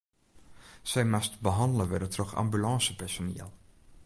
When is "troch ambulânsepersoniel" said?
2.15-3.57